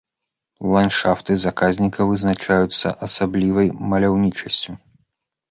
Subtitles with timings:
[0.75, 4.71] Ландшафты заказніка вызначаюцца асаблівай маляўнічасцю.